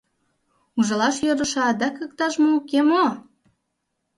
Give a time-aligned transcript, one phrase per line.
[0.77, 3.05] Ужалаш йӧрышӧ адак иктаж-мо уке мо?